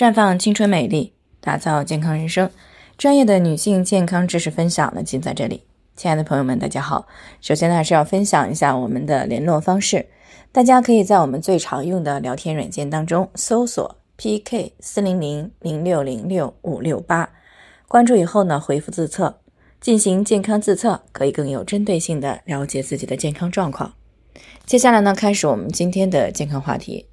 [0.00, 1.12] 绽放青春美丽，
[1.42, 2.50] 打造健康人生。
[2.96, 5.64] 专业的女性健康知识分享呢，尽在这里。
[5.94, 7.06] 亲爱的朋友们，大家好。
[7.42, 10.06] 首先呢，还是要分享一下我们的联络方式。
[10.52, 17.28] 大家可以在我们最常用的聊天软件当中搜索 PK 四零零零六零六五六八，
[17.86, 19.40] 关注以后呢，回复自测
[19.82, 23.92] 进行健康自测，可以更有针对性的了解自己的健康状况。
[24.64, 27.04] 接下来呢，开始我们今天的健康话题。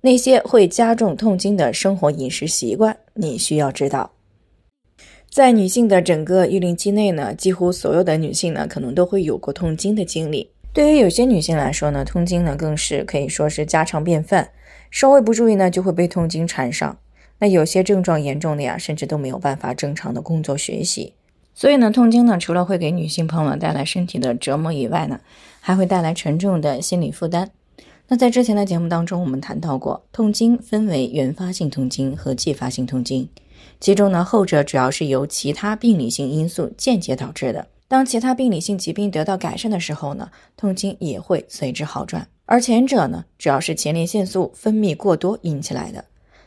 [0.00, 4.12] 那些会加重痛经的生活饮食习惯，你需要知道。
[5.28, 10.50] 在女性的整个育龄期内呢，几乎所有的女性呢，可能都会有过痛经的经历。
[10.72, 14.50] 对于有些女性来说呢，痛经呢更是可以说是家常便饭，
[14.90, 16.96] 稍微不注意呢，就会被痛经缠上。
[17.40, 21.14] 那有些症状严重的呀，甚至都没有办法正常的工作学习。
[21.54, 25.20] 所以呢，痛经呢，除了会给女性朋友带来身体的折磨以外呢，
[25.60, 27.50] 还会带来沉重的心理负担。
[28.10, 33.28] 那在之前的节目当中，我们谈到过，痛经分为原发性痛经和继发性痛经，
[33.80, 37.66] 其中呢，后者主要是由其他病理性因素间接导致的。
[37.86, 42.26] 当其他病理性疾病得到改善的时候呢，痛经也会随之好转。
[42.46, 46.02] 而前者呢，主要是前列腺素分泌过多引起来的，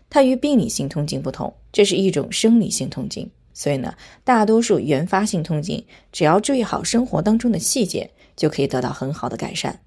[0.10, 3.30] 它与病理性痛经不同，这是一种生理性痛经。
[3.54, 9.80] 所以呢，大多数原发性痛经，只要注意好生活当中的细节，就可以得到很好的改善。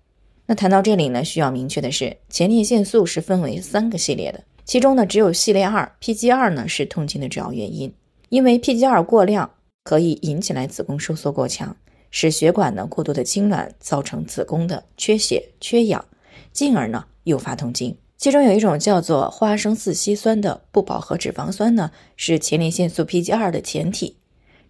[0.47, 7.91] 那谈到这里呢，需要明确的是，前列腺素是分为三个系列的，其中呢，只有系列二 PG 二呢是痛经的主要原因，
[8.29, 9.51] 因为 PG 二过量
[9.85, 11.75] 可以引起来子宫收缩过强，
[12.11, 16.05] 使血管呢过度的痉挛，造成子宫的缺血缺氧，
[16.53, 17.97] 进而呢诱发痛经。
[18.19, 24.19] 其中有一种叫做花生四烯酸的不饱和脂肪酸呢，是前列腺素 PG 二的前体。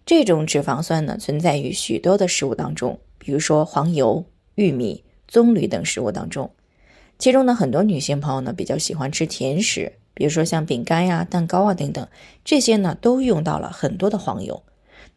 [0.05, 4.23] 这种脂肪酸呢，存在于许多的食物当中，比如说黄油、
[4.55, 5.03] 玉米。
[5.27, 6.51] 棕榈等食物当中，
[7.17, 12.07] 其中呢，很多女性朋友呢比较喜欢吃甜食，比如说像饼干呀、蛋糕啊等等，
[12.43, 14.63] 这些呢都用到了很多的黄油。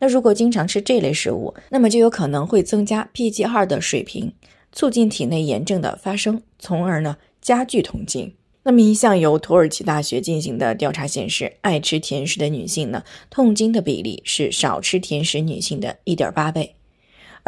[0.01, 4.33] 那如果经常吃这类食物，那么就有可能会增加 PGR 的水平，
[4.73, 8.35] 促进体内炎症的发生，从而呢加剧痛经。
[8.65, 16.75] 那么一项由土耳其大学进行的调查显示，爱吃甜食的女性呢，痛经的比例是少吃甜食女性的一点八倍。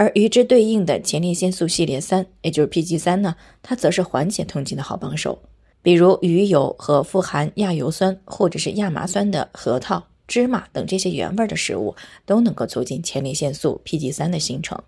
[0.00, 5.38] 而与之对应的前列腺素系列三，也就是 PG 三呢，它则是缓解痛经的好帮手。
[5.82, 11.94] 比如鱼油和富含亚油酸或者是亚麻酸的核桃、芝麻等这些原味的食物，
[12.24, 14.82] 都能够促进前列腺素 PG 三的形成。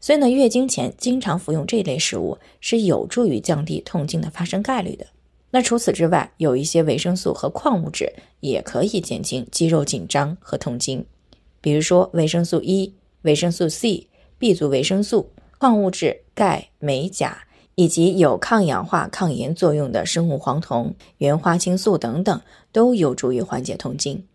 [0.00, 5.06] 所以呢，月经前经常服用这类食物是有助于降低痛经的发生概率的。
[5.52, 11.06] 那除此之外，有一些维生素和矿物质也可以减轻肌肉紧张和痛经，
[11.60, 14.08] 比如说维生素 E、维生素 C。
[14.40, 17.42] B 族维生素、矿物质钙、镁、钾，
[17.74, 22.40] 以及有抗氧化、抗炎作用的生物黄酮、原花青素等等，
[22.72, 24.26] 都有助于缓解痛经。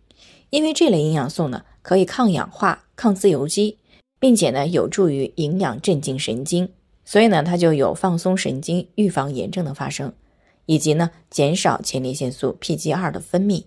[0.51, 3.79] 因为这类营养素呢，可以抗氧化、抗自由基，
[4.19, 6.69] 并且呢，有助于营养镇静神经，
[7.03, 10.13] 所以呢，它就有放松神经、预防炎症的发生，
[10.67, 13.63] 以及呢，减少前列腺素 PG2 的分泌。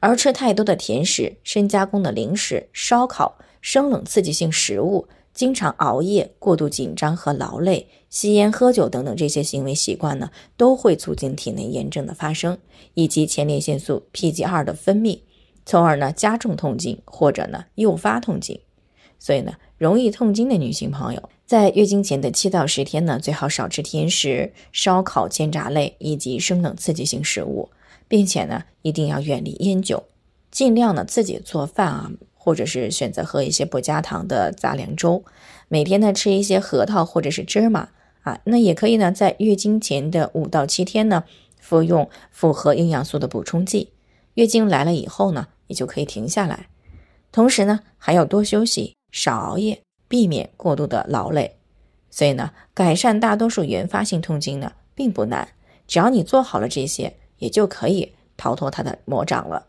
[0.00, 5.08] 而吃太多的甜食、深加工的零食、烧烤、生冷刺激性食物。
[5.34, 12.58] 经常熬夜、过度紧张和劳累、吸烟、喝酒等等这些行为习惯呢，都会促进体内炎症的发生，
[12.94, 15.20] 以及前列腺素 PG2 的分泌，
[15.64, 18.60] 从而呢加重痛经或者呢诱发痛经。
[19.18, 27.70] 所以呢，容易痛经的女性朋友在月经前的七到十天呢，最好少吃甜食、烧烤、煎炸类以及生冷刺激性食物，
[28.08, 30.02] 并且呢一定要远离烟酒，
[30.50, 32.10] 尽量呢自己做饭啊。
[32.44, 35.22] 或者是选择喝一些不加糖的杂粮粥，
[35.68, 37.90] 每天呢吃一些核桃或者是芝麻
[38.22, 41.22] 啊，那也可以呢在月经前的五到七天呢
[41.60, 43.92] 服用复合营养素的补充剂，
[44.34, 46.66] 月经来了以后呢也就可以停下来，
[47.30, 51.58] 同时呢还要多休息，少熬夜，避免过度的劳累。
[52.10, 55.46] 所以呢改善大多数原发性痛经呢并不难，
[55.86, 59.68] 只要你做好了这些，也就可以逃脱它的魔掌了。